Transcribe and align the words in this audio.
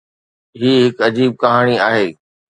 هي 0.61 0.71
هڪ 0.85 0.99
عجيب 1.09 1.31
ڪهاڻي 1.41 1.77
آهي. 1.89 2.09